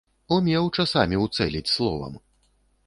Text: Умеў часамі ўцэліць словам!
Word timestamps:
Умеў 0.35 0.71
часамі 0.81 1.21
ўцэліць 1.25 1.71
словам! 1.77 2.13